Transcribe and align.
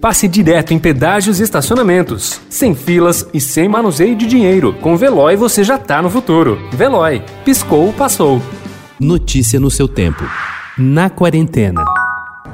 passe 0.00 0.26
direto 0.26 0.72
em 0.72 0.78
pedágios 0.78 1.38
e 1.38 1.42
estacionamentos, 1.42 2.40
sem 2.48 2.74
filas 2.74 3.26
e 3.34 3.40
sem 3.40 3.68
manuseio 3.68 4.16
de 4.16 4.26
dinheiro. 4.26 4.72
Com 4.80 4.96
Veloy 4.96 5.36
você 5.36 5.62
já 5.62 5.78
tá 5.78 6.00
no 6.00 6.08
futuro. 6.08 6.58
Veloy, 6.72 7.22
piscou, 7.44 7.92
passou. 7.92 8.40
Notícia 8.98 9.60
no 9.60 9.70
seu 9.70 9.86
tempo. 9.86 10.24
Na 10.78 11.10
quarentena. 11.10 11.84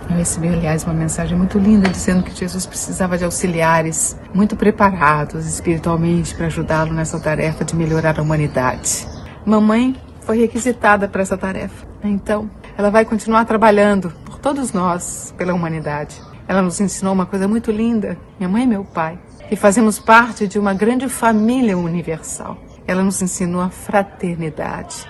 Eu 0.08 0.16
recebi, 0.16 0.48
aliás, 0.48 0.84
uma 0.84 0.94
mensagem 0.94 1.36
muito 1.36 1.58
linda 1.58 1.88
dizendo 1.88 2.22
que 2.22 2.34
Jesus 2.34 2.64
precisava 2.66 3.18
de 3.18 3.24
auxiliares 3.24 4.16
muito 4.32 4.56
preparados 4.56 5.46
espiritualmente 5.46 6.34
para 6.34 6.46
ajudá-lo 6.46 6.92
nessa 6.92 7.18
tarefa 7.18 7.64
de 7.64 7.74
melhorar 7.74 8.18
a 8.18 8.22
humanidade. 8.22 9.06
Mamãe 9.44 9.96
foi 10.20 10.38
requisitada 10.38 11.08
para 11.08 11.22
essa 11.22 11.36
tarefa. 11.36 11.86
Então, 12.02 12.48
ela 12.78 12.90
vai 12.90 13.04
continuar 13.04 13.44
trabalhando 13.44 14.12
por 14.24 14.38
todos 14.38 14.72
nós, 14.72 15.34
pela 15.36 15.54
humanidade. 15.54 16.20
Ela 16.48 16.62
nos 16.62 16.80
ensinou 16.80 17.12
uma 17.12 17.26
coisa 17.26 17.48
muito 17.48 17.72
linda, 17.72 18.16
minha 18.38 18.48
mãe 18.48 18.62
e 18.62 18.66
meu 18.66 18.84
pai, 18.84 19.18
que 19.48 19.56
fazemos 19.56 19.98
parte 19.98 20.46
de 20.46 20.58
uma 20.58 20.72
grande 20.72 21.08
família 21.08 21.76
universal. 21.76 22.56
Ela 22.86 23.02
nos 23.02 23.20
ensinou 23.20 23.60
a 23.60 23.68
fraternidade. 23.68 25.08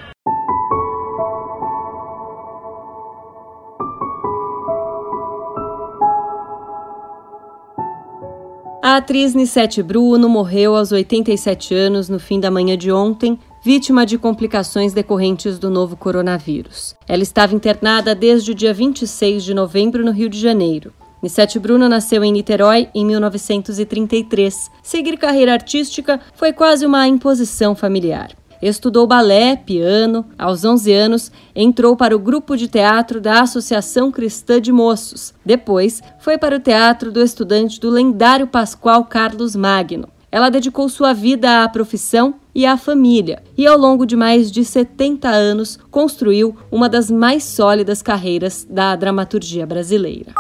A 8.83 8.99
atriz 8.99 9.35
Nissete 9.35 9.83
Bruno 9.83 10.29
morreu 10.29 10.77
aos 10.77 10.93
87 10.93 11.75
anos 11.75 12.09
no 12.09 12.21
fim 12.21 12.39
da 12.39 12.51
manhã 12.51 12.79
de 12.79 12.91
ontem, 12.91 13.39
vítima 13.63 14.07
de 14.07 14.17
complicações 14.17 14.95
decorrentes 14.95 15.59
do 15.59 15.69
novo 15.69 15.97
coronavírus. 15.97 16.95
Ela 17.07 17.25
estava 17.25 17.55
internada 17.55 18.15
desde 18.15 18.53
o 18.53 18.55
dia 18.55 18.73
26 18.73 19.45
de 19.45 19.53
novembro 19.53 20.05
no 20.05 20.13
Rio 20.13 20.31
de 20.31 20.39
Janeiro. 20.39 20.93
Nissete 21.23 21.59
Bruno 21.59 21.89
nasceu 21.89 22.23
em 22.23 22.33
Niterói 22.33 22.89
em 22.95 23.05
1933. 23.05 24.71
Seguir 24.83 25.17
carreira 25.17 25.53
artística 25.53 26.21
foi 26.35 26.53
quase 26.53 26.85
uma 26.85 27.09
imposição 27.09 27.75
familiar. 27.75 28.31
Estudou 28.61 29.07
balé, 29.07 29.57
piano. 29.57 30.25
Aos 30.39 30.65
11 30.65 30.93
anos, 30.93 31.33
entrou 31.55 31.97
para 31.97 32.17
o 32.17 32.19
grupo 32.19 32.57
de 32.57 32.69
teatro 32.69 33.21
da 33.21 33.41
Associação 33.41 34.11
Cristã 34.11 34.61
de 34.61 34.73
Moços. 34.73 35.35
Depois, 35.45 36.03
foi 36.19 36.39
para 36.39 36.57
o 36.57 36.61
teatro 36.61 37.13
do 37.13 37.23
estudante 37.23 37.81
do 37.81 37.91
lendário 37.91 38.47
Pascoal 38.47 39.05
Carlos 39.05 39.55
Magno. 39.55 40.09
Ela 40.31 40.51
dedicou 40.51 40.89
sua 40.89 41.13
vida 41.13 41.63
à 41.63 41.69
profissão 41.69 42.35
e 42.55 42.67
à 42.67 42.77
família, 42.77 43.43
e 43.57 43.67
ao 43.67 43.79
longo 43.79 44.05
de 44.05 44.17
mais 44.17 44.51
de 44.51 44.65
70 44.65 45.29
anos 45.29 45.79
construiu 45.91 46.57
uma 46.71 46.89
das 46.89 47.11
mais 47.11 47.45
sólidas 47.45 48.03
carreiras 48.03 48.67
da 48.69 48.97
dramaturgia 48.97 49.67
brasileira. 49.67 50.33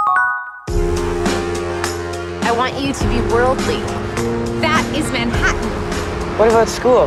I 2.56 2.58
want 2.58 2.80
you 2.80 2.94
to 2.94 3.04
be 3.08 3.20
worldly. 3.34 3.82
That 4.62 4.82
is 4.96 5.04
Manhattan. 5.12 5.70
What 6.38 6.48
about 6.48 6.70
school? 6.70 7.06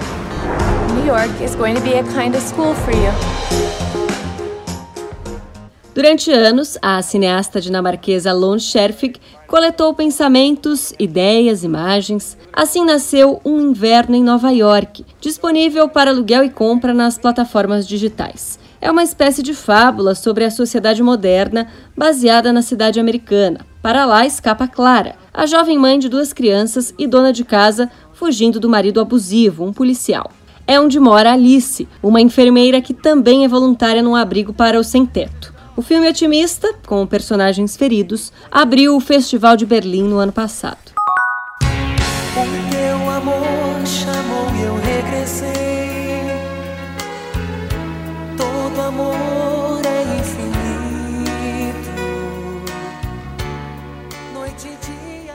New 0.93 1.07
York 1.07 1.41
is 1.41 1.55
going 1.55 1.75
to 1.75 1.81
be 1.81 1.93
a 1.93 2.03
kind 2.13 2.35
of 2.35 2.43
school 2.43 2.75
for 2.75 2.91
you. 2.91 3.11
Durante 5.95 6.31
anos, 6.31 6.77
a 6.83 7.01
cineasta 7.01 7.59
dinamarquesa 7.59 8.31
Lone 8.31 8.59
Scherfig 8.59 9.19
coletou 9.47 9.91
pensamentos, 9.95 10.93
ideias, 10.99 11.63
imagens. 11.63 12.37
Assim 12.53 12.85
nasceu 12.85 13.41
Um 13.43 13.59
Inverno 13.59 14.15
em 14.15 14.23
Nova 14.23 14.51
York, 14.51 15.03
disponível 15.19 15.89
para 15.89 16.11
aluguel 16.11 16.43
e 16.43 16.51
compra 16.51 16.93
nas 16.93 17.17
plataformas 17.17 17.87
digitais. 17.87 18.59
É 18.79 18.91
uma 18.91 19.01
espécie 19.01 19.41
de 19.41 19.55
fábula 19.55 20.13
sobre 20.13 20.45
a 20.45 20.51
sociedade 20.51 21.01
moderna 21.01 21.67
baseada 21.97 22.53
na 22.53 22.61
cidade 22.61 22.99
americana. 22.99 23.65
Para 23.81 24.05
lá 24.05 24.27
escapa 24.27 24.67
Clara, 24.67 25.15
a 25.33 25.45
jovem 25.45 25.77
mãe 25.77 25.99
de 25.99 26.09
duas 26.09 26.33
crianças 26.33 26.93
e 26.97 27.07
dona 27.07 27.31
de 27.31 27.43
casa 27.43 27.89
fugindo 28.13 28.59
do 28.59 28.69
marido 28.69 28.99
abusivo, 28.99 29.63
um 29.63 29.73
policial 29.73 30.31
é 30.69 30.79
onde 30.79 30.99
mora 30.99 31.33
Alice, 31.33 31.87
uma 32.03 32.21
enfermeira 32.21 32.79
que 32.79 32.93
também 32.93 33.43
é 33.43 33.47
voluntária 33.47 34.03
num 34.03 34.15
abrigo 34.15 34.53
para 34.53 34.79
o 34.79 34.83
sem-teto. 34.83 35.51
O 35.75 35.81
filme 35.81 36.07
otimista, 36.07 36.75
com 36.85 37.07
personagens 37.07 37.75
feridos, 37.75 38.31
abriu 38.51 38.95
o 38.95 38.99
Festival 38.99 39.57
de 39.57 39.65
Berlim 39.65 40.03
no 40.03 40.19
ano 40.19 40.31
passado. 40.31 40.77
O 42.37 43.09
amor 43.09 43.87
chamou 43.87 44.45
e 44.55 44.61
eu 44.61 44.75
regressei. 44.75 45.47
Todo 48.37 48.79
amor 48.79 49.81
é 49.83 49.99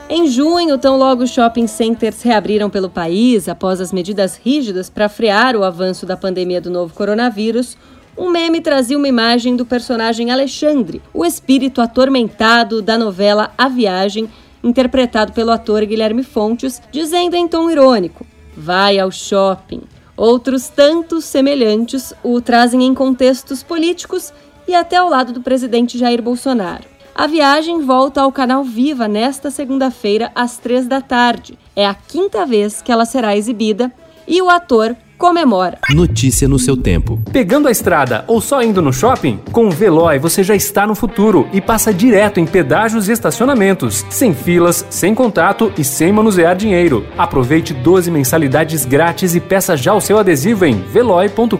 Em 0.06 0.26
junho, 0.26 0.76
tão 0.76 0.98
logo 0.98 1.22
os 1.22 1.30
shopping 1.30 1.66
centers 1.66 2.20
reabriram 2.20 2.68
pelo 2.68 2.90
país 2.90 3.48
após 3.48 3.80
as 3.80 3.90
medidas 3.90 4.36
rígidas 4.36 4.90
para 4.90 5.08
frear 5.08 5.56
o 5.56 5.64
avanço 5.64 6.04
da 6.04 6.14
pandemia 6.14 6.60
do 6.60 6.70
novo 6.70 6.92
coronavírus, 6.92 7.76
um 8.16 8.28
meme 8.28 8.60
trazia 8.60 8.98
uma 8.98 9.08
imagem 9.08 9.56
do 9.56 9.64
personagem 9.64 10.30
Alexandre, 10.30 11.00
o 11.12 11.24
espírito 11.24 11.80
atormentado 11.80 12.82
da 12.82 12.98
novela 12.98 13.50
A 13.56 13.66
Viagem, 13.66 14.28
interpretado 14.62 15.32
pelo 15.32 15.50
ator 15.50 15.84
Guilherme 15.86 16.22
Fontes, 16.22 16.82
dizendo 16.92 17.34
em 17.34 17.48
tom 17.48 17.70
irônico: 17.70 18.26
Vai 18.54 18.98
ao 18.98 19.10
shopping. 19.10 19.82
Outros 20.16 20.68
tantos 20.68 21.24
semelhantes 21.24 22.12
o 22.22 22.40
trazem 22.42 22.84
em 22.84 22.94
contextos 22.94 23.62
políticos 23.62 24.32
e 24.68 24.74
até 24.74 24.96
ao 24.96 25.08
lado 25.08 25.32
do 25.32 25.40
presidente 25.40 25.98
Jair 25.98 26.22
Bolsonaro. 26.22 26.93
A 27.14 27.28
viagem 27.28 27.80
volta 27.80 28.22
ao 28.22 28.32
canal 28.32 28.64
Viva 28.64 29.06
nesta 29.06 29.48
segunda-feira, 29.48 30.32
às 30.34 30.58
três 30.58 30.88
da 30.88 31.00
tarde. 31.00 31.56
É 31.76 31.86
a 31.86 31.94
quinta 31.94 32.44
vez 32.44 32.82
que 32.82 32.90
ela 32.90 33.04
será 33.04 33.36
exibida 33.36 33.92
e 34.26 34.42
o 34.42 34.50
ator 34.50 34.96
comemora. 35.16 35.78
Notícia 35.90 36.48
no 36.48 36.58
seu 36.58 36.76
tempo. 36.76 37.22
Pegando 37.32 37.68
a 37.68 37.70
estrada 37.70 38.24
ou 38.26 38.40
só 38.40 38.60
indo 38.62 38.82
no 38.82 38.92
shopping? 38.92 39.38
Com 39.52 39.68
o 39.68 39.70
Veloy 39.70 40.18
você 40.18 40.42
já 40.42 40.56
está 40.56 40.88
no 40.88 40.96
futuro 40.96 41.48
e 41.52 41.60
passa 41.60 41.94
direto 41.94 42.40
em 42.40 42.46
pedágios 42.46 43.08
e 43.08 43.12
estacionamentos, 43.12 44.04
sem 44.10 44.34
filas, 44.34 44.84
sem 44.90 45.14
contato 45.14 45.72
e 45.78 45.84
sem 45.84 46.12
manusear 46.12 46.56
dinheiro. 46.56 47.06
Aproveite 47.16 47.72
12 47.72 48.10
mensalidades 48.10 48.84
grátis 48.84 49.36
e 49.36 49.40
peça 49.40 49.76
já 49.76 49.94
o 49.94 50.00
seu 50.00 50.18
adesivo 50.18 50.64
em 50.64 50.80
veloy.com.br. 50.80 51.56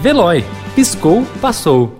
Veloy. 0.00 0.44
Piscou, 0.76 1.26
passou. 1.40 1.99